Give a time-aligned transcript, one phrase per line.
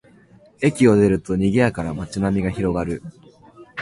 [0.61, 3.03] 駅を出ると、にぎやかな街並みが広がる